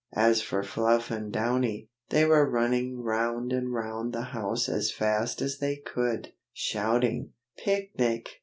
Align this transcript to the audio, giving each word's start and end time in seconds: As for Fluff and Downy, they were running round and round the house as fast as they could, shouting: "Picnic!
As 0.15 0.41
for 0.41 0.63
Fluff 0.63 1.11
and 1.11 1.31
Downy, 1.31 1.87
they 2.09 2.25
were 2.25 2.49
running 2.49 3.03
round 3.03 3.53
and 3.53 3.71
round 3.71 4.13
the 4.13 4.23
house 4.23 4.67
as 4.67 4.91
fast 4.91 5.43
as 5.43 5.59
they 5.59 5.75
could, 5.75 6.33
shouting: 6.53 7.33
"Picnic! 7.55 8.27